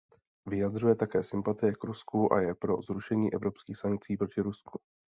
[0.45, 4.79] Vyjadřuje také sympatie k Rusku a je pro zrušení evropských sankcí proti Rusku.